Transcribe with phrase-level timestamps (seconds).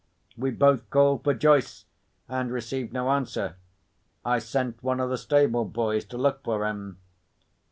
[0.35, 1.85] We both called for Joyce,
[2.27, 3.57] and received no answer.
[4.25, 6.97] I sent one of the stable boys to look for him.